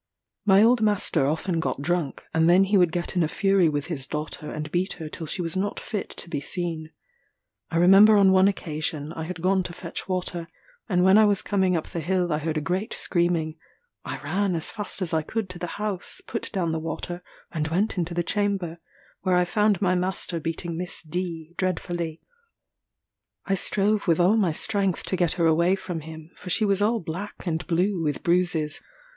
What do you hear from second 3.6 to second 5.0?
with his daughter, and beat